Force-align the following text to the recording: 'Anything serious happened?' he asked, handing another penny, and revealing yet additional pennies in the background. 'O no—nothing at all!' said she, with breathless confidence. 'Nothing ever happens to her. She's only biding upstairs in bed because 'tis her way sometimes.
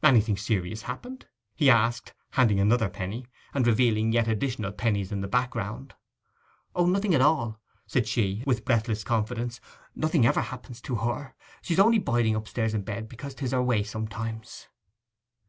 'Anything 0.00 0.36
serious 0.36 0.82
happened?' 0.82 1.26
he 1.56 1.68
asked, 1.68 2.14
handing 2.34 2.60
another 2.60 2.88
penny, 2.88 3.26
and 3.52 3.66
revealing 3.66 4.12
yet 4.12 4.28
additional 4.28 4.70
pennies 4.70 5.10
in 5.10 5.22
the 5.22 5.26
background. 5.26 5.94
'O 6.76 6.84
no—nothing 6.86 7.16
at 7.16 7.20
all!' 7.20 7.60
said 7.88 8.06
she, 8.06 8.44
with 8.46 8.64
breathless 8.64 9.02
confidence. 9.02 9.60
'Nothing 9.96 10.24
ever 10.24 10.40
happens 10.42 10.80
to 10.82 10.94
her. 10.94 11.34
She's 11.62 11.80
only 11.80 11.98
biding 11.98 12.36
upstairs 12.36 12.74
in 12.74 12.82
bed 12.82 13.08
because 13.08 13.34
'tis 13.34 13.50
her 13.50 13.60
way 13.60 13.82
sometimes. 13.82 14.68